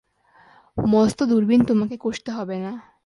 মস্ত 0.77 1.23
দূরবীন 1.23 1.61
তোমাকে 1.65 1.95
কষতে 2.01 2.31
হবে 2.31 2.57
না। 2.59 2.91